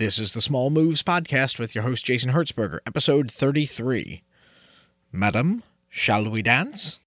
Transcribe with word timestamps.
This 0.00 0.18
is 0.18 0.32
the 0.32 0.40
Small 0.40 0.70
Moves 0.70 1.02
Podcast 1.02 1.58
with 1.58 1.74
your 1.74 1.84
host, 1.84 2.06
Jason 2.06 2.32
Hertzberger, 2.32 2.78
episode 2.86 3.30
33. 3.30 4.22
Madam, 5.12 5.62
shall 5.90 6.26
we 6.30 6.40
dance? 6.40 7.00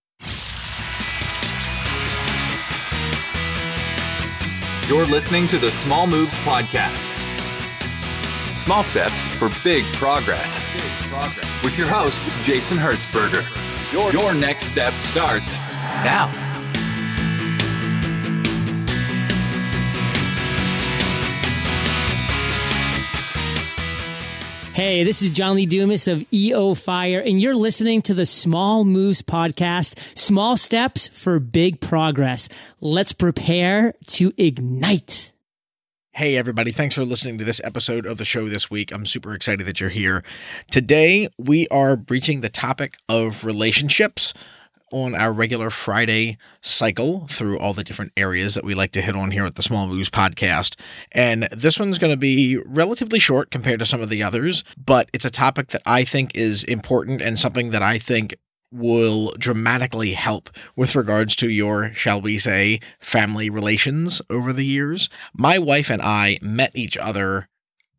You're 4.87 5.07
listening 5.07 5.47
to 5.47 5.57
the 5.57 5.71
Small 5.71 6.05
Moves 6.05 6.37
Podcast. 6.37 7.03
Small 8.55 8.83
steps 8.83 9.25
for 9.25 9.49
big 9.63 9.85
progress. 9.93 10.59
With 11.63 11.79
your 11.79 11.87
host, 11.87 12.21
Jason 12.43 12.77
Hertzberger. 12.77 13.41
Your, 13.91 14.11
your 14.11 14.35
next 14.35 14.65
step 14.65 14.93
starts 14.93 15.57
now. 16.03 16.42
Hey, 24.73 25.03
this 25.03 25.21
is 25.21 25.29
John 25.29 25.55
Lee 25.55 25.67
Dumas 25.67 26.07
of 26.07 26.25
EO 26.33 26.73
Fire, 26.73 27.19
and 27.19 27.39
you're 27.39 27.53
listening 27.53 28.01
to 28.01 28.15
the 28.15 28.25
Small 28.25 28.83
Moves 28.83 29.21
Podcast 29.21 29.99
Small 30.17 30.57
Steps 30.57 31.09
for 31.09 31.39
Big 31.39 31.79
Progress. 31.79 32.49
Let's 32.81 33.13
prepare 33.13 33.93
to 34.07 34.33
ignite. 34.35 35.31
Hey, 36.09 36.37
everybody. 36.37 36.71
Thanks 36.71 36.95
for 36.95 37.05
listening 37.05 37.37
to 37.37 37.43
this 37.43 37.61
episode 37.63 38.07
of 38.07 38.17
the 38.17 38.25
show 38.25 38.49
this 38.49 38.71
week. 38.71 38.91
I'm 38.91 39.05
super 39.05 39.35
excited 39.35 39.67
that 39.67 39.79
you're 39.79 39.91
here. 39.91 40.23
Today, 40.71 41.29
we 41.37 41.67
are 41.67 41.95
breaching 41.95 42.41
the 42.41 42.49
topic 42.49 42.97
of 43.07 43.45
relationships 43.45 44.33
on 44.93 45.15
our 45.15 45.33
regular 45.33 45.69
Friday 45.69 46.37
cycle 46.61 47.27
through 47.27 47.57
all 47.59 47.73
the 47.73 47.83
different 47.83 48.13
areas 48.15 48.55
that 48.55 48.63
we 48.63 48.73
like 48.73 48.91
to 48.93 49.01
hit 49.01 49.15
on 49.15 49.31
here 49.31 49.45
at 49.45 49.55
the 49.55 49.63
Small 49.63 49.87
Moves 49.87 50.09
podcast. 50.09 50.75
And 51.11 51.47
this 51.51 51.79
one's 51.79 51.97
going 51.97 52.13
to 52.13 52.17
be 52.17 52.57
relatively 52.65 53.19
short 53.19 53.51
compared 53.51 53.79
to 53.79 53.85
some 53.85 54.01
of 54.01 54.09
the 54.09 54.23
others, 54.23 54.63
but 54.77 55.09
it's 55.13 55.25
a 55.25 55.31
topic 55.31 55.69
that 55.69 55.81
I 55.85 56.03
think 56.03 56.35
is 56.35 56.63
important 56.63 57.21
and 57.21 57.39
something 57.39 57.71
that 57.71 57.81
I 57.81 57.97
think 57.97 58.35
will 58.71 59.33
dramatically 59.37 60.13
help 60.13 60.49
with 60.75 60.95
regards 60.95 61.35
to 61.37 61.49
your, 61.49 61.93
shall 61.93 62.19
we 62.19 62.37
say, 62.37 62.79
family 62.99 63.49
relations 63.49 64.21
over 64.29 64.51
the 64.51 64.65
years. 64.65 65.09
My 65.37 65.59
wife 65.59 65.89
and 65.89 66.01
I 66.01 66.39
met 66.41 66.71
each 66.73 66.97
other 66.97 67.47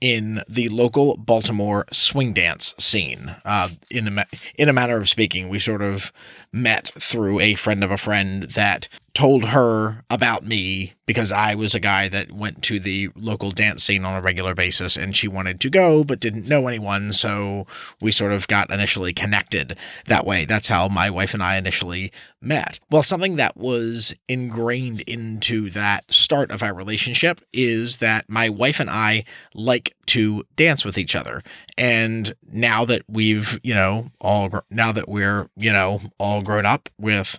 in 0.04 0.42
the 0.46 0.68
local 0.68 1.16
Baltimore 1.16 1.86
swing 1.90 2.34
dance 2.34 2.74
scene. 2.78 3.36
Uh, 3.42 3.70
in 3.90 4.18
a 4.18 4.26
in 4.58 4.68
a 4.68 4.72
manner 4.74 4.98
of 4.98 5.08
speaking, 5.08 5.48
we 5.48 5.58
sort 5.58 5.80
of 5.80 6.12
met 6.52 6.90
through 6.98 7.40
a 7.40 7.54
friend 7.54 7.82
of 7.82 7.90
a 7.90 7.96
friend 7.96 8.42
that 8.42 8.86
told 9.14 9.44
her 9.50 10.04
about 10.10 10.44
me 10.44 10.92
because 11.06 11.30
I 11.30 11.54
was 11.54 11.72
a 11.72 11.80
guy 11.80 12.08
that 12.08 12.32
went 12.32 12.62
to 12.64 12.80
the 12.80 13.10
local 13.14 13.50
dance 13.52 13.84
scene 13.84 14.04
on 14.04 14.16
a 14.16 14.20
regular 14.20 14.56
basis 14.56 14.96
and 14.96 15.14
she 15.14 15.28
wanted 15.28 15.60
to 15.60 15.70
go 15.70 16.02
but 16.02 16.18
didn't 16.18 16.48
know 16.48 16.66
anyone 16.66 17.12
so 17.12 17.66
we 18.00 18.10
sort 18.10 18.32
of 18.32 18.48
got 18.48 18.70
initially 18.70 19.12
connected 19.12 19.78
that 20.06 20.26
way. 20.26 20.44
That's 20.44 20.66
how 20.66 20.88
my 20.88 21.10
wife 21.10 21.32
and 21.32 21.44
I 21.44 21.56
initially 21.56 22.10
met. 22.40 22.80
Well 22.90 23.04
something 23.04 23.36
that 23.36 23.56
was 23.56 24.16
ingrained 24.28 25.02
into 25.02 25.70
that 25.70 26.12
start 26.12 26.50
of 26.50 26.64
our 26.64 26.74
relationship 26.74 27.40
is 27.52 27.98
that 27.98 28.28
my 28.28 28.48
wife 28.48 28.80
and 28.80 28.90
I 28.90 29.24
like 29.54 29.94
to 30.06 30.44
dance 30.56 30.84
with 30.84 30.98
each 30.98 31.14
other. 31.14 31.40
And 31.78 32.34
now 32.50 32.84
that 32.86 33.02
we've 33.08 33.60
you 33.62 33.74
know 33.74 34.10
all 34.20 34.50
now 34.70 34.90
that 34.90 35.08
we're 35.08 35.48
you 35.56 35.72
know 35.72 36.00
all 36.18 36.42
grown 36.42 36.66
up 36.66 36.88
with 36.98 37.38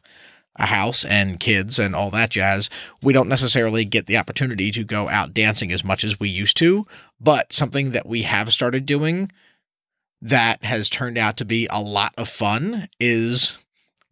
a 0.57 0.67
house 0.67 1.03
and 1.03 1.39
kids 1.39 1.79
and 1.79 1.95
all 1.95 2.09
that 2.11 2.29
jazz, 2.29 2.69
we 3.01 3.13
don't 3.13 3.29
necessarily 3.29 3.85
get 3.85 4.05
the 4.05 4.17
opportunity 4.17 4.71
to 4.71 4.83
go 4.83 5.09
out 5.09 5.33
dancing 5.33 5.71
as 5.71 5.83
much 5.83 6.03
as 6.03 6.19
we 6.19 6.29
used 6.29 6.57
to. 6.57 6.87
But 7.19 7.53
something 7.53 7.91
that 7.91 8.07
we 8.07 8.23
have 8.23 8.53
started 8.53 8.85
doing 8.85 9.31
that 10.21 10.63
has 10.63 10.89
turned 10.89 11.17
out 11.17 11.37
to 11.37 11.45
be 11.45 11.67
a 11.69 11.81
lot 11.81 12.13
of 12.17 12.29
fun 12.29 12.89
is, 12.99 13.57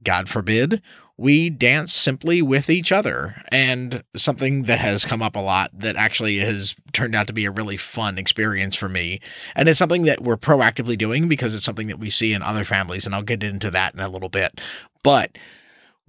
God 0.03 0.29
forbid, 0.29 0.81
we 1.15 1.49
dance 1.49 1.93
simply 1.93 2.41
with 2.41 2.69
each 2.69 2.91
other. 2.91 3.41
And 3.51 4.03
something 4.15 4.63
that 4.63 4.79
has 4.79 5.05
come 5.05 5.21
up 5.21 5.35
a 5.35 5.39
lot 5.39 5.71
that 5.73 5.95
actually 5.95 6.39
has 6.39 6.75
turned 6.91 7.15
out 7.15 7.27
to 7.27 7.33
be 7.33 7.45
a 7.45 7.51
really 7.51 7.77
fun 7.77 8.17
experience 8.17 8.75
for 8.75 8.89
me. 8.89 9.21
And 9.55 9.69
it's 9.69 9.79
something 9.79 10.03
that 10.03 10.21
we're 10.21 10.37
proactively 10.37 10.97
doing 10.97 11.29
because 11.29 11.53
it's 11.53 11.65
something 11.65 11.87
that 11.87 11.99
we 11.99 12.09
see 12.09 12.33
in 12.33 12.41
other 12.41 12.63
families. 12.63 13.05
And 13.05 13.13
I'll 13.13 13.23
get 13.23 13.43
into 13.43 13.71
that 13.71 13.93
in 13.93 13.99
a 13.99 14.09
little 14.09 14.29
bit. 14.29 14.59
But 15.03 15.37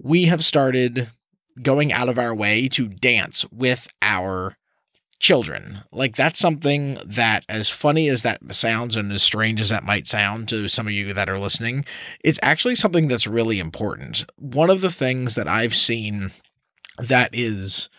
we 0.01 0.25
have 0.25 0.43
started 0.43 1.09
going 1.61 1.93
out 1.93 2.09
of 2.09 2.19
our 2.19 2.35
way 2.35 2.67
to 2.69 2.87
dance 2.87 3.45
with 3.51 3.87
our 4.01 4.57
children. 5.19 5.81
Like 5.91 6.15
that's 6.15 6.37
something 6.37 6.97
that 7.05 7.45
as 7.47 7.69
funny 7.69 8.09
as 8.09 8.23
that 8.23 8.39
sounds 8.53 8.95
and 8.95 9.11
as 9.11 9.23
strange 9.23 9.61
as 9.61 9.69
that 9.69 9.83
might 9.83 10.07
sound 10.07 10.49
to 10.49 10.67
some 10.67 10.87
of 10.87 10.93
you 10.93 11.13
that 11.13 11.29
are 11.29 11.39
listening, 11.39 11.85
it's 12.23 12.39
actually 12.41 12.75
something 12.75 13.07
that's 13.07 13.25
really 13.25 13.59
important. 13.59 14.25
One 14.35 14.69
of 14.69 14.81
the 14.81 14.91
things 14.91 15.35
that 15.35 15.47
I've 15.47 15.73
seen 15.73 16.31
that 16.99 17.29
is 17.33 17.89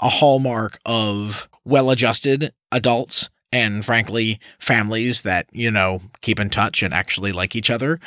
a 0.00 0.08
hallmark 0.08 0.78
of 0.84 1.48
well-adjusted 1.64 2.52
adults 2.70 3.30
and 3.52 3.84
frankly 3.84 4.40
families 4.58 5.22
that, 5.22 5.46
you 5.52 5.70
know, 5.70 6.00
keep 6.20 6.38
in 6.38 6.50
touch 6.50 6.82
and 6.82 6.92
actually 6.92 7.32
like 7.32 7.56
each 7.56 7.70
other, 7.70 7.98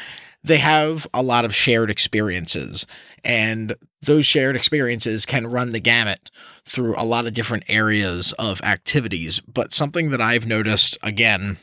they 0.44 0.58
have 0.58 1.08
a 1.14 1.22
lot 1.22 1.46
of 1.46 1.56
shared 1.56 1.90
experiences 1.90 2.86
and 3.24 3.76
those 4.02 4.26
shared 4.26 4.56
experiences 4.56 5.26
can 5.26 5.46
run 5.48 5.72
the 5.72 5.80
gamut 5.80 6.32
through 6.66 6.96
a 6.98 7.06
lot 7.06 7.28
of 7.28 7.34
different 7.34 7.64
areas 7.68 8.34
of 8.34 8.62
activities. 8.62 9.40
But 9.42 9.74
something 9.74 10.10
that 10.10 10.22
I've 10.22 10.48
noticed 10.48 10.98
again 11.04 11.58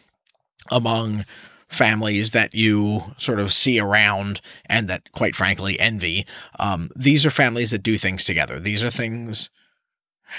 among 0.70 1.24
families 1.68 2.30
that 2.30 2.54
you 2.54 3.02
sort 3.18 3.38
of 3.40 3.52
see 3.52 3.78
around 3.78 4.40
and 4.66 4.88
that 4.88 5.12
quite 5.12 5.36
frankly 5.36 5.78
envy 5.78 6.26
um, 6.58 6.88
these 6.96 7.26
are 7.26 7.30
families 7.30 7.70
that 7.70 7.82
do 7.82 7.98
things 7.98 8.24
together 8.24 8.58
these 8.58 8.82
are 8.82 8.90
things 8.90 9.50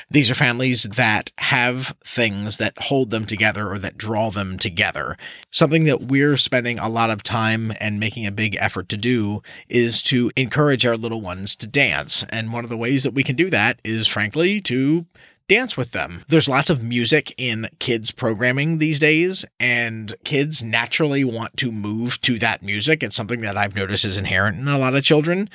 these 0.10 0.30
are 0.30 0.36
families 0.36 0.84
that 0.84 1.32
have 1.38 1.96
things 2.04 2.58
that 2.58 2.74
hold 2.84 3.10
them 3.10 3.26
together 3.26 3.70
or 3.70 3.80
that 3.80 3.98
draw 3.98 4.30
them 4.30 4.58
together. 4.58 5.18
Something 5.52 5.86
that 5.86 6.04
we're 6.04 6.38
spending 6.38 6.80
a 6.80 6.90
lot 6.90 7.10
of 7.10 7.24
time 7.24 7.74
and 7.80 8.00
making 8.00 8.26
a 8.26 8.32
big 8.32 8.56
effort 8.60 8.90
to 8.90 8.98
do 8.98 9.42
is 9.68 10.02
to 10.04 10.32
encourage 10.36 10.86
our 10.86 10.98
little 10.98 11.22
ones 11.22 11.56
to 11.58 11.68
dance. 11.68 12.24
And 12.30 12.54
one 12.54 12.64
of 12.64 12.70
the 12.70 12.78
ways 12.78 13.04
that 13.04 13.14
we 13.14 13.24
can 13.24 13.36
do 13.36 13.50
that 13.50 13.80
is, 13.84 14.08
frankly, 14.08 14.62
to 14.62 15.06
dance 15.50 15.76
with 15.76 15.92
them. 15.92 16.24
There's 16.28 16.48
lots 16.48 16.70
of 16.70 16.84
music 16.84 17.34
in 17.38 17.68
kids' 17.80 18.12
programming 18.12 18.78
these 18.78 19.00
days, 19.00 19.44
and 19.60 20.14
kids 20.24 20.64
naturally 20.64 21.26
want 21.26 21.58
to 21.58 21.72
move 21.72 22.22
to 22.22 22.40
that 22.40 22.62
music. 22.62 23.04
It's 23.04 23.16
something 23.16 23.42
that 23.42 23.58
I've 23.58 23.76
noticed 23.76 24.06
is 24.06 24.18
inherent 24.18 24.60
in 24.60 24.68
a 24.68 24.78
lot 24.78 24.96
of 24.96 25.04
children, 25.04 25.50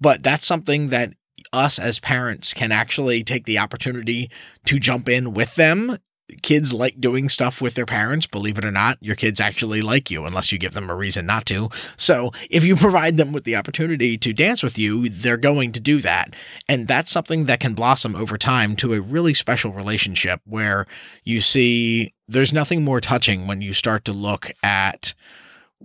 but 0.00 0.22
that's 0.22 0.46
something 0.46 0.88
that 0.88 1.14
us 1.52 1.78
as 1.78 1.98
parents 1.98 2.54
can 2.54 2.72
actually 2.72 3.24
take 3.24 3.44
the 3.44 3.58
opportunity 3.58 4.30
to 4.66 4.78
jump 4.78 5.08
in 5.08 5.32
with 5.32 5.54
them. 5.56 5.98
Kids 6.42 6.72
like 6.72 7.00
doing 7.00 7.28
stuff 7.28 7.60
with 7.60 7.74
their 7.74 7.86
parents, 7.86 8.24
believe 8.24 8.56
it 8.56 8.64
or 8.64 8.70
not. 8.70 8.98
Your 9.00 9.16
kids 9.16 9.40
actually 9.40 9.82
like 9.82 10.12
you 10.12 10.26
unless 10.26 10.52
you 10.52 10.58
give 10.58 10.72
them 10.72 10.88
a 10.88 10.94
reason 10.94 11.26
not 11.26 11.44
to. 11.46 11.70
So, 11.96 12.30
if 12.48 12.64
you 12.64 12.76
provide 12.76 13.16
them 13.16 13.32
with 13.32 13.42
the 13.42 13.56
opportunity 13.56 14.16
to 14.18 14.32
dance 14.32 14.62
with 14.62 14.78
you, 14.78 15.08
they're 15.08 15.36
going 15.36 15.72
to 15.72 15.80
do 15.80 16.00
that. 16.02 16.34
And 16.68 16.86
that's 16.86 17.10
something 17.10 17.46
that 17.46 17.58
can 17.58 17.74
blossom 17.74 18.14
over 18.14 18.38
time 18.38 18.76
to 18.76 18.94
a 18.94 19.00
really 19.00 19.34
special 19.34 19.72
relationship 19.72 20.40
where 20.44 20.86
you 21.24 21.40
see 21.40 22.14
there's 22.28 22.52
nothing 22.52 22.84
more 22.84 23.00
touching 23.00 23.48
when 23.48 23.60
you 23.60 23.74
start 23.74 24.04
to 24.04 24.12
look 24.12 24.52
at 24.62 25.14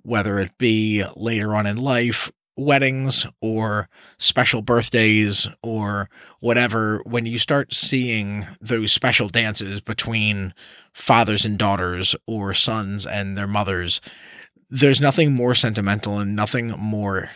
whether 0.03 0.39
it 0.39 0.55
be 0.59 1.03
later 1.15 1.55
on 1.55 1.65
in 1.65 1.77
life 1.77 2.31
weddings 2.57 3.27
or 3.41 3.89
special 4.17 4.61
birthdays 4.61 5.47
or 5.61 6.09
whatever, 6.39 7.01
when 7.05 7.25
you 7.25 7.37
start 7.39 7.73
seeing 7.73 8.47
those 8.61 8.91
special 8.91 9.29
dances 9.29 9.81
between 9.81 10.53
fathers 10.93 11.45
and 11.45 11.57
daughters 11.57 12.15
or 12.25 12.53
sons 12.53 13.05
and 13.05 13.37
their 13.37 13.47
mothers, 13.47 13.99
there's 14.69 15.01
nothing 15.01 15.33
more 15.33 15.55
sentimental 15.55 16.19
and 16.19 16.35
nothing 16.35 16.69
more 16.69 17.29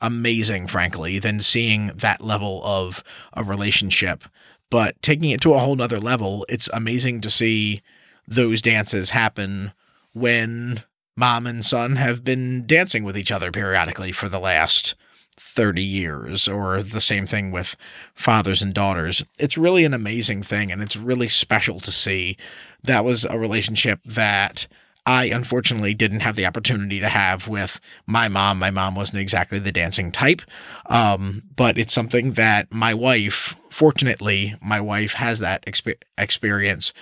amazing, 0.00 0.66
frankly, 0.66 1.18
than 1.18 1.40
seeing 1.40 1.88
that 1.88 2.20
level 2.20 2.60
of 2.64 3.02
a 3.32 3.42
relationship. 3.42 4.24
But 4.70 5.00
taking 5.00 5.30
it 5.30 5.40
to 5.42 5.54
a 5.54 5.58
whole 5.58 5.76
nother 5.76 6.00
level, 6.00 6.44
it's 6.48 6.68
amazing 6.72 7.20
to 7.22 7.30
see 7.30 7.82
those 8.26 8.60
dances 8.60 9.10
happen 9.10 9.72
when 10.12 10.82
mom 11.16 11.46
and 11.46 11.64
son 11.64 11.96
have 11.96 12.24
been 12.24 12.66
dancing 12.66 13.04
with 13.04 13.16
each 13.16 13.32
other 13.32 13.50
periodically 13.50 14.12
for 14.12 14.28
the 14.28 14.38
last 14.38 14.94
30 15.38 15.82
years, 15.82 16.48
or 16.48 16.82
the 16.82 17.00
same 17.00 17.26
thing 17.26 17.50
with 17.50 17.76
fathers 18.14 18.62
and 18.62 18.72
daughters. 18.72 19.22
It's 19.38 19.58
really 19.58 19.84
an 19.84 19.94
amazing 19.94 20.42
thing, 20.42 20.72
and 20.72 20.82
it's 20.82 20.96
really 20.96 21.28
special 21.28 21.78
to 21.80 21.92
see. 21.92 22.36
That 22.82 23.04
was 23.04 23.24
a 23.24 23.38
relationship 23.38 24.00
that 24.04 24.66
I 25.04 25.26
unfortunately 25.26 25.94
didn't 25.94 26.20
have 26.20 26.36
the 26.36 26.46
opportunity 26.46 27.00
to 27.00 27.08
have 27.08 27.46
with 27.46 27.80
my 28.06 28.28
mom. 28.28 28.58
My 28.58 28.70
mom 28.70 28.94
wasn't 28.94 29.20
exactly 29.20 29.58
the 29.58 29.72
dancing 29.72 30.10
type, 30.10 30.42
um, 30.86 31.42
but 31.54 31.78
it's 31.78 31.92
something 31.92 32.32
that 32.32 32.72
my 32.72 32.92
wife, 32.92 33.56
fortunately, 33.70 34.56
my 34.60 34.80
wife 34.80 35.14
has 35.14 35.38
that 35.40 35.64
exp- 35.66 36.02
experience 36.18 36.92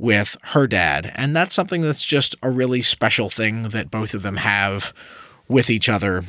with 0.00 0.36
her 0.42 0.66
dad. 0.66 1.12
And 1.14 1.36
that's 1.36 1.54
something 1.54 1.82
that's 1.82 2.04
just 2.04 2.34
a 2.42 2.50
really 2.50 2.82
special 2.82 3.28
thing 3.28 3.64
that 3.68 3.90
both 3.90 4.14
of 4.14 4.22
them 4.22 4.36
have 4.36 4.92
with 5.46 5.68
each 5.68 5.88
other. 5.88 6.24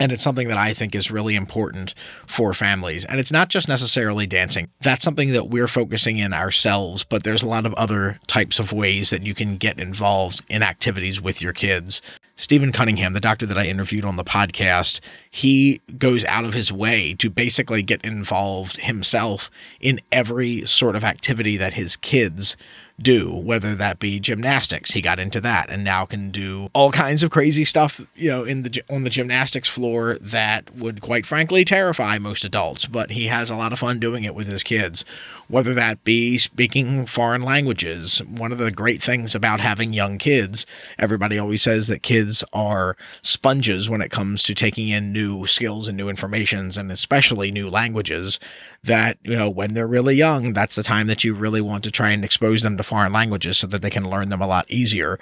And 0.00 0.12
it's 0.12 0.22
something 0.22 0.48
that 0.48 0.58
I 0.58 0.74
think 0.74 0.94
is 0.94 1.10
really 1.10 1.34
important 1.34 1.94
for 2.26 2.52
families. 2.52 3.04
And 3.04 3.18
it's 3.18 3.32
not 3.32 3.48
just 3.48 3.68
necessarily 3.68 4.26
dancing. 4.26 4.68
That's 4.80 5.02
something 5.04 5.32
that 5.32 5.48
we're 5.48 5.68
focusing 5.68 6.18
in 6.18 6.32
ourselves, 6.32 7.04
but 7.04 7.24
there's 7.24 7.42
a 7.42 7.48
lot 7.48 7.66
of 7.66 7.74
other 7.74 8.20
types 8.26 8.58
of 8.58 8.72
ways 8.72 9.10
that 9.10 9.24
you 9.24 9.34
can 9.34 9.56
get 9.56 9.80
involved 9.80 10.42
in 10.48 10.62
activities 10.62 11.20
with 11.20 11.42
your 11.42 11.52
kids. 11.52 12.00
Stephen 12.38 12.70
Cunningham, 12.70 13.14
the 13.14 13.20
doctor 13.20 13.46
that 13.46 13.58
I 13.58 13.66
interviewed 13.66 14.04
on 14.04 14.14
the 14.14 14.22
podcast, 14.22 15.00
he 15.28 15.80
goes 15.98 16.24
out 16.26 16.44
of 16.44 16.54
his 16.54 16.72
way 16.72 17.12
to 17.14 17.28
basically 17.28 17.82
get 17.82 18.00
involved 18.02 18.76
himself 18.76 19.50
in 19.80 20.00
every 20.12 20.64
sort 20.64 20.94
of 20.94 21.02
activity 21.02 21.56
that 21.56 21.74
his 21.74 21.96
kids 21.96 22.56
do, 23.00 23.32
whether 23.32 23.74
that 23.74 23.98
be 23.98 24.18
gymnastics. 24.18 24.92
He 24.92 25.00
got 25.00 25.18
into 25.18 25.40
that 25.40 25.70
and 25.70 25.84
now 25.84 26.04
can 26.04 26.30
do 26.30 26.68
all 26.72 26.90
kinds 26.90 27.22
of 27.22 27.30
crazy 27.30 27.64
stuff, 27.64 28.00
you 28.14 28.28
know, 28.28 28.44
in 28.44 28.62
the 28.62 28.82
on 28.90 29.04
the 29.04 29.10
gymnastics 29.10 29.68
floor 29.68 30.18
that 30.20 30.74
would 30.74 31.00
quite 31.00 31.24
frankly 31.24 31.64
terrify 31.64 32.18
most 32.18 32.44
adults, 32.44 32.86
but 32.86 33.12
he 33.12 33.26
has 33.26 33.50
a 33.50 33.56
lot 33.56 33.72
of 33.72 33.78
fun 33.78 33.98
doing 33.98 34.24
it 34.24 34.34
with 34.34 34.48
his 34.48 34.62
kids. 34.62 35.04
Whether 35.46 35.74
that 35.74 36.02
be 36.04 36.38
speaking 36.38 37.06
foreign 37.06 37.42
languages. 37.42 38.20
One 38.24 38.52
of 38.52 38.58
the 38.58 38.70
great 38.70 39.00
things 39.00 39.34
about 39.34 39.60
having 39.60 39.92
young 39.92 40.18
kids, 40.18 40.66
everybody 40.98 41.38
always 41.38 41.62
says 41.62 41.86
that 41.86 42.02
kids 42.02 42.27
are 42.52 42.96
sponges 43.22 43.88
when 43.88 44.00
it 44.00 44.10
comes 44.10 44.42
to 44.44 44.54
taking 44.54 44.88
in 44.88 45.12
new 45.12 45.46
skills 45.46 45.88
and 45.88 45.96
new 45.96 46.08
informations 46.08 46.76
and 46.76 46.90
especially 46.90 47.50
new 47.50 47.68
languages 47.68 48.38
that, 48.82 49.18
you 49.22 49.36
know, 49.36 49.50
when 49.50 49.74
they're 49.74 49.86
really 49.86 50.14
young, 50.14 50.52
that's 50.52 50.76
the 50.76 50.82
time 50.82 51.06
that 51.06 51.24
you 51.24 51.34
really 51.34 51.60
want 51.60 51.84
to 51.84 51.90
try 51.90 52.10
and 52.10 52.24
expose 52.24 52.62
them 52.62 52.76
to 52.76 52.82
foreign 52.82 53.12
languages 53.12 53.58
so 53.58 53.66
that 53.66 53.82
they 53.82 53.90
can 53.90 54.08
learn 54.08 54.28
them 54.28 54.42
a 54.42 54.46
lot 54.46 54.70
easier. 54.70 55.18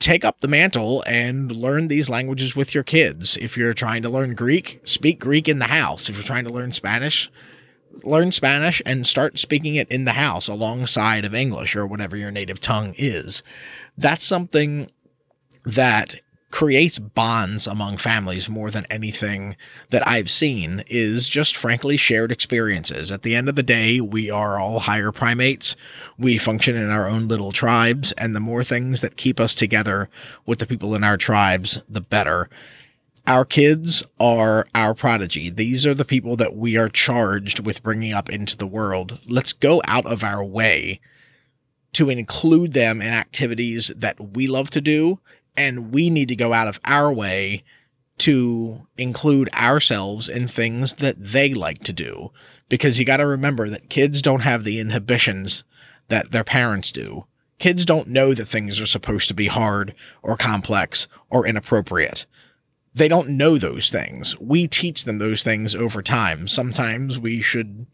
Take 0.00 0.24
up 0.24 0.40
the 0.40 0.48
mantle 0.48 1.02
and 1.06 1.50
learn 1.50 1.88
these 1.88 2.08
languages 2.08 2.54
with 2.54 2.72
your 2.74 2.84
kids. 2.84 3.36
If 3.36 3.56
you're 3.56 3.74
trying 3.74 4.02
to 4.02 4.08
learn 4.08 4.34
Greek, 4.34 4.80
speak 4.84 5.18
Greek 5.18 5.48
in 5.48 5.58
the 5.58 5.66
house. 5.66 6.08
If 6.08 6.16
you're 6.16 6.24
trying 6.24 6.44
to 6.44 6.52
learn 6.52 6.70
Spanish, 6.70 7.28
learn 8.04 8.32
Spanish 8.32 8.80
and 8.86 9.06
start 9.06 9.38
speaking 9.38 9.74
it 9.74 9.90
in 9.90 10.04
the 10.04 10.12
house 10.12 10.48
alongside 10.48 11.24
of 11.24 11.34
English 11.34 11.74
or 11.74 11.86
whatever 11.86 12.16
your 12.16 12.30
native 12.30 12.60
tongue 12.60 12.94
is. 12.96 13.42
That's 13.96 14.22
something 14.22 14.90
that 15.68 16.20
creates 16.50 16.98
bonds 16.98 17.66
among 17.66 17.98
families 17.98 18.48
more 18.48 18.70
than 18.70 18.86
anything 18.86 19.54
that 19.90 20.06
I've 20.08 20.30
seen 20.30 20.82
is 20.86 21.28
just 21.28 21.54
frankly 21.54 21.98
shared 21.98 22.32
experiences. 22.32 23.12
At 23.12 23.20
the 23.22 23.34
end 23.34 23.50
of 23.50 23.54
the 23.54 23.62
day, 23.62 24.00
we 24.00 24.30
are 24.30 24.58
all 24.58 24.80
higher 24.80 25.12
primates. 25.12 25.76
We 26.16 26.38
function 26.38 26.74
in 26.74 26.88
our 26.88 27.06
own 27.06 27.28
little 27.28 27.52
tribes, 27.52 28.12
and 28.12 28.34
the 28.34 28.40
more 28.40 28.64
things 28.64 29.02
that 29.02 29.18
keep 29.18 29.38
us 29.38 29.54
together 29.54 30.08
with 30.46 30.58
the 30.58 30.66
people 30.66 30.94
in 30.94 31.04
our 31.04 31.18
tribes, 31.18 31.82
the 31.86 32.00
better. 32.00 32.48
Our 33.26 33.44
kids 33.44 34.02
are 34.18 34.66
our 34.74 34.94
prodigy. 34.94 35.50
These 35.50 35.84
are 35.84 35.94
the 35.94 36.06
people 36.06 36.34
that 36.36 36.56
we 36.56 36.78
are 36.78 36.88
charged 36.88 37.60
with 37.60 37.82
bringing 37.82 38.14
up 38.14 38.30
into 38.30 38.56
the 38.56 38.66
world. 38.66 39.18
Let's 39.28 39.52
go 39.52 39.82
out 39.86 40.06
of 40.06 40.24
our 40.24 40.42
way 40.42 41.00
to 41.92 42.08
include 42.08 42.72
them 42.72 43.02
in 43.02 43.08
activities 43.08 43.88
that 43.94 44.34
we 44.34 44.46
love 44.46 44.70
to 44.70 44.80
do 44.80 45.20
and 45.58 45.92
we 45.92 46.08
need 46.08 46.28
to 46.28 46.36
go 46.36 46.54
out 46.54 46.68
of 46.68 46.78
our 46.84 47.12
way 47.12 47.64
to 48.18 48.86
include 48.96 49.52
ourselves 49.52 50.28
in 50.28 50.46
things 50.46 50.94
that 50.94 51.16
they 51.18 51.52
like 51.52 51.82
to 51.82 51.92
do 51.92 52.30
because 52.68 52.98
you 52.98 53.04
got 53.04 53.16
to 53.16 53.26
remember 53.26 53.68
that 53.68 53.90
kids 53.90 54.22
don't 54.22 54.40
have 54.40 54.62
the 54.62 54.78
inhibitions 54.78 55.64
that 56.08 56.30
their 56.30 56.44
parents 56.44 56.92
do. 56.92 57.26
Kids 57.58 57.84
don't 57.84 58.06
know 58.06 58.34
that 58.34 58.46
things 58.46 58.80
are 58.80 58.86
supposed 58.86 59.26
to 59.26 59.34
be 59.34 59.48
hard 59.48 59.94
or 60.22 60.36
complex 60.36 61.08
or 61.28 61.44
inappropriate. 61.44 62.24
They 62.94 63.08
don't 63.08 63.30
know 63.30 63.58
those 63.58 63.90
things. 63.90 64.38
We 64.38 64.68
teach 64.68 65.04
them 65.04 65.18
those 65.18 65.42
things 65.42 65.74
over 65.74 66.02
time. 66.02 66.46
Sometimes 66.46 67.18
we 67.18 67.40
should 67.40 67.86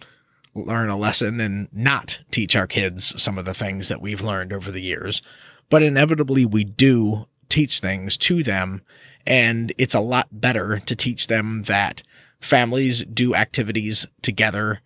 learn 0.55 0.91
a 0.91 0.99
lesson 0.99 1.41
and 1.41 1.69
not 1.73 2.21
teach 2.31 2.55
our 2.57 2.67
kids 2.67 3.21
some 3.21 3.39
of 3.39 3.47
the 3.47 3.55
things 3.55 3.89
that 3.89 4.03
we've 4.03 4.23
learned 4.23 4.53
over 4.53 4.71
the 4.71 4.83
years. 4.83 5.23
But 5.71 5.83
inevitably, 5.83 6.45
we 6.45 6.63
do 6.65 7.27
teach 7.49 7.81
things 7.81 8.17
to 8.19 8.43
them. 8.43 8.82
And 9.26 9.73
it's 9.79 9.94
a 9.94 10.00
lot 10.00 10.29
better 10.31 10.81
to 10.81 10.96
teach 10.96 11.29
them 11.29 11.62
that 11.62 12.02
families 12.41 13.05
do 13.05 13.35
activities 13.35 14.06
together 14.23 14.81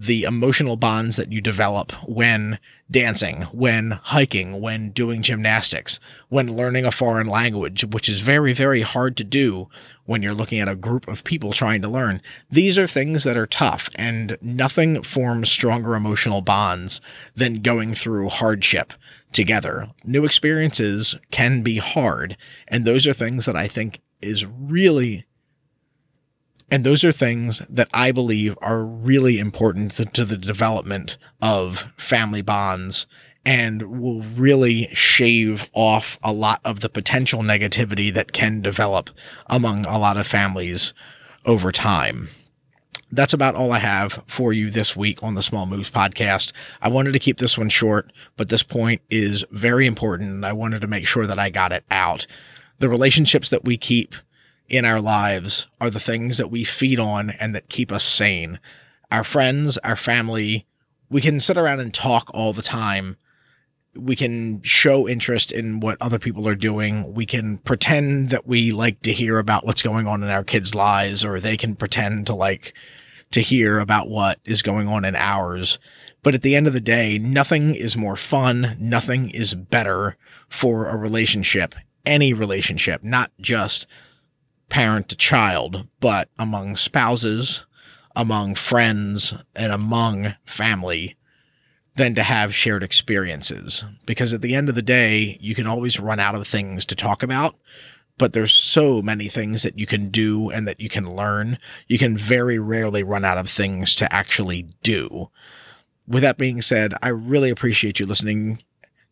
the 0.00 0.22
emotional 0.22 0.76
bonds 0.76 1.16
that 1.16 1.32
you 1.32 1.40
develop 1.40 1.90
when 2.08 2.60
dancing, 2.88 3.42
when 3.50 3.90
hiking, 3.90 4.60
when 4.60 4.90
doing 4.90 5.22
gymnastics, 5.22 5.98
when 6.28 6.56
learning 6.56 6.84
a 6.84 6.92
foreign 6.92 7.26
language, 7.26 7.84
which 7.84 8.08
is 8.08 8.20
very, 8.20 8.52
very 8.52 8.82
hard 8.82 9.16
to 9.16 9.24
do 9.24 9.68
when 10.04 10.22
you're 10.22 10.34
looking 10.34 10.60
at 10.60 10.68
a 10.68 10.76
group 10.76 11.08
of 11.08 11.24
people 11.24 11.52
trying 11.52 11.82
to 11.82 11.88
learn. 11.88 12.22
These 12.48 12.78
are 12.78 12.86
things 12.86 13.24
that 13.24 13.36
are 13.36 13.46
tough, 13.46 13.90
and 13.96 14.38
nothing 14.40 15.02
forms 15.02 15.50
stronger 15.50 15.96
emotional 15.96 16.42
bonds 16.42 17.00
than 17.34 17.60
going 17.60 17.92
through 17.94 18.28
hardship 18.28 18.92
together. 19.32 19.90
New 20.04 20.24
experiences 20.24 21.16
can 21.32 21.62
be 21.62 21.78
hard, 21.78 22.36
and 22.68 22.84
those 22.84 23.04
are 23.04 23.12
things 23.12 23.46
that 23.46 23.56
I 23.56 23.66
think 23.66 24.00
is 24.22 24.46
really 24.46 25.26
and 26.70 26.84
those 26.84 27.04
are 27.04 27.12
things 27.12 27.62
that 27.68 27.88
I 27.94 28.12
believe 28.12 28.58
are 28.60 28.84
really 28.84 29.38
important 29.38 29.92
to 30.14 30.24
the 30.24 30.36
development 30.36 31.16
of 31.40 31.86
family 31.96 32.42
bonds 32.42 33.06
and 33.44 34.00
will 34.00 34.22
really 34.36 34.88
shave 34.92 35.66
off 35.72 36.18
a 36.22 36.32
lot 36.32 36.60
of 36.64 36.80
the 36.80 36.90
potential 36.90 37.40
negativity 37.40 38.12
that 38.12 38.32
can 38.32 38.60
develop 38.60 39.08
among 39.46 39.86
a 39.86 39.98
lot 39.98 40.18
of 40.18 40.26
families 40.26 40.92
over 41.46 41.72
time. 41.72 42.28
That's 43.10 43.32
about 43.32 43.54
all 43.54 43.72
I 43.72 43.78
have 43.78 44.22
for 44.26 44.52
you 44.52 44.70
this 44.70 44.94
week 44.94 45.22
on 45.22 45.34
the 45.34 45.42
Small 45.42 45.64
Moves 45.64 45.90
podcast. 45.90 46.52
I 46.82 46.88
wanted 46.88 47.12
to 47.12 47.18
keep 47.18 47.38
this 47.38 47.56
one 47.56 47.70
short, 47.70 48.12
but 48.36 48.50
this 48.50 48.62
point 48.62 49.00
is 49.08 49.46
very 49.50 49.86
important 49.86 50.28
and 50.28 50.44
I 50.44 50.52
wanted 50.52 50.82
to 50.82 50.86
make 50.86 51.06
sure 51.06 51.26
that 51.26 51.38
I 51.38 51.48
got 51.48 51.72
it 51.72 51.84
out. 51.90 52.26
The 52.80 52.90
relationships 52.90 53.48
that 53.48 53.64
we 53.64 53.78
keep 53.78 54.14
in 54.68 54.84
our 54.84 55.00
lives 55.00 55.66
are 55.80 55.90
the 55.90 56.00
things 56.00 56.38
that 56.38 56.50
we 56.50 56.64
feed 56.64 57.00
on 57.00 57.30
and 57.30 57.54
that 57.54 57.68
keep 57.68 57.90
us 57.90 58.04
sane. 58.04 58.60
Our 59.10 59.24
friends, 59.24 59.78
our 59.78 59.96
family, 59.96 60.66
we 61.08 61.20
can 61.20 61.40
sit 61.40 61.56
around 61.56 61.80
and 61.80 61.92
talk 61.92 62.30
all 62.34 62.52
the 62.52 62.62
time. 62.62 63.16
We 63.94 64.14
can 64.14 64.60
show 64.62 65.08
interest 65.08 65.50
in 65.50 65.80
what 65.80 65.96
other 66.00 66.18
people 66.18 66.46
are 66.46 66.54
doing. 66.54 67.14
We 67.14 67.24
can 67.24 67.58
pretend 67.58 68.28
that 68.28 68.46
we 68.46 68.70
like 68.70 69.00
to 69.02 69.12
hear 69.12 69.38
about 69.38 69.64
what's 69.64 69.82
going 69.82 70.06
on 70.06 70.22
in 70.22 70.28
our 70.28 70.44
kids' 70.44 70.74
lives, 70.74 71.24
or 71.24 71.40
they 71.40 71.56
can 71.56 71.74
pretend 71.74 72.26
to 72.26 72.34
like 72.34 72.74
to 73.30 73.40
hear 73.40 73.78
about 73.78 74.08
what 74.08 74.38
is 74.44 74.62
going 74.62 74.88
on 74.88 75.04
in 75.04 75.16
ours. 75.16 75.78
But 76.22 76.34
at 76.34 76.42
the 76.42 76.54
end 76.54 76.66
of 76.66 76.72
the 76.72 76.80
day, 76.80 77.18
nothing 77.18 77.74
is 77.74 77.96
more 77.96 78.16
fun. 78.16 78.76
Nothing 78.78 79.30
is 79.30 79.54
better 79.54 80.16
for 80.48 80.86
a 80.86 80.96
relationship, 80.96 81.74
any 82.04 82.32
relationship, 82.32 83.02
not 83.02 83.30
just 83.40 83.86
parent 84.68 85.08
to 85.08 85.16
child, 85.16 85.86
but 86.00 86.28
among 86.38 86.76
spouses, 86.76 87.66
among 88.14 88.54
friends, 88.54 89.34
and 89.54 89.72
among 89.72 90.34
family 90.44 91.16
than 91.94 92.14
to 92.14 92.22
have 92.22 92.54
shared 92.54 92.82
experiences. 92.82 93.84
Because 94.06 94.32
at 94.32 94.40
the 94.40 94.54
end 94.54 94.68
of 94.68 94.74
the 94.74 94.82
day, 94.82 95.36
you 95.40 95.54
can 95.54 95.66
always 95.66 96.00
run 96.00 96.20
out 96.20 96.34
of 96.34 96.46
things 96.46 96.86
to 96.86 96.94
talk 96.94 97.22
about, 97.22 97.56
but 98.18 98.32
there's 98.32 98.52
so 98.52 99.02
many 99.02 99.28
things 99.28 99.62
that 99.62 99.78
you 99.78 99.86
can 99.86 100.08
do 100.08 100.50
and 100.50 100.66
that 100.66 100.80
you 100.80 100.88
can 100.88 101.14
learn. 101.14 101.58
You 101.86 101.98
can 101.98 102.16
very 102.16 102.58
rarely 102.58 103.02
run 103.02 103.24
out 103.24 103.38
of 103.38 103.48
things 103.48 103.94
to 103.96 104.12
actually 104.12 104.68
do. 104.82 105.30
With 106.06 106.22
that 106.22 106.38
being 106.38 106.62
said, 106.62 106.94
I 107.02 107.08
really 107.08 107.50
appreciate 107.50 108.00
you 108.00 108.06
listening 108.06 108.62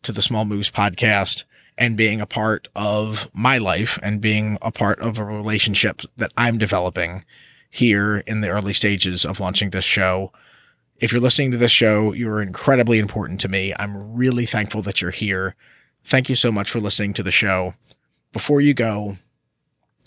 to 0.03 0.11
the 0.11 0.21
Small 0.21 0.45
Moves 0.45 0.71
podcast 0.71 1.43
and 1.77 1.95
being 1.97 2.19
a 2.21 2.25
part 2.25 2.67
of 2.75 3.29
my 3.33 3.57
life 3.57 3.99
and 4.01 4.21
being 4.21 4.57
a 4.61 4.71
part 4.71 4.99
of 4.99 5.19
a 5.19 5.25
relationship 5.25 6.01
that 6.17 6.33
I'm 6.37 6.57
developing 6.57 7.23
here 7.69 8.17
in 8.25 8.41
the 8.41 8.49
early 8.49 8.73
stages 8.73 9.25
of 9.25 9.39
launching 9.39 9.69
this 9.69 9.85
show. 9.85 10.31
If 10.99 11.11
you're 11.11 11.21
listening 11.21 11.51
to 11.51 11.57
this 11.57 11.71
show, 11.71 12.13
you're 12.13 12.41
incredibly 12.41 12.97
important 12.97 13.39
to 13.41 13.47
me. 13.47 13.73
I'm 13.77 14.15
really 14.15 14.45
thankful 14.45 14.81
that 14.83 15.01
you're 15.01 15.11
here. 15.11 15.55
Thank 16.03 16.29
you 16.29 16.35
so 16.35 16.51
much 16.51 16.71
for 16.71 16.79
listening 16.79 17.13
to 17.13 17.23
the 17.23 17.31
show. 17.31 17.75
Before 18.33 18.61
you 18.61 18.73
go, 18.73 19.17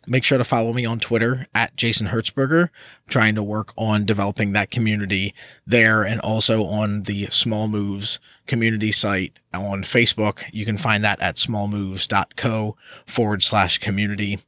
make 0.07 0.25
sure 0.25 0.39
to 0.39 0.45
follow 0.45 0.73
me 0.73 0.85
on 0.85 0.99
Twitter 0.99 1.47
at 1.55 1.77
Jason 1.77 2.09
Hertzberger. 2.09 2.65
I'm 2.65 2.71
trying 3.09 3.35
to 3.35 3.43
work 3.43 3.73
on 3.77 4.05
developing 4.05 4.53
that 4.53 4.71
community 4.71 5.35
there 5.67 6.03
and 6.03 6.21
also 6.21 6.65
on 6.65 7.03
the 7.03 7.29
Small 7.31 7.69
Moves 7.69 8.19
community 8.47 8.93
site 8.93 9.39
on 9.55 9.83
Facebook. 9.83 10.45
You 10.53 10.65
can 10.65 10.79
find 10.79 11.05
that 11.05 11.21
at 11.21 11.37
smallmoves.co 11.37 12.77
forward 13.07 13.43
slash 13.43 13.79
community. 13.79 14.41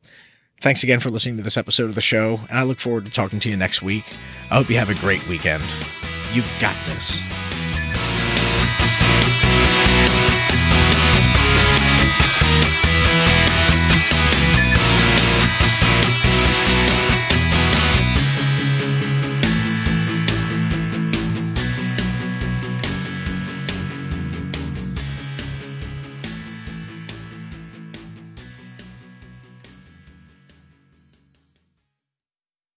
Thanks 0.60 0.82
again 0.84 1.00
for 1.00 1.10
listening 1.10 1.36
to 1.38 1.42
this 1.42 1.56
episode 1.56 1.88
of 1.88 1.96
the 1.96 2.00
show, 2.00 2.40
and 2.48 2.58
I 2.58 2.62
look 2.62 2.78
forward 2.78 3.04
to 3.06 3.10
talking 3.10 3.40
to 3.40 3.50
you 3.50 3.56
next 3.56 3.82
week. 3.82 4.04
I 4.48 4.54
hope 4.54 4.70
you 4.70 4.78
have 4.78 4.90
a 4.90 4.94
great 4.94 5.26
weekend. 5.26 5.64
You've 6.32 6.48
got 6.60 6.76
this. 6.86 7.41